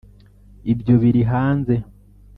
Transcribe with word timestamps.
ibyo 0.73 0.93
biri 1.01 1.21
hanze 1.31 1.73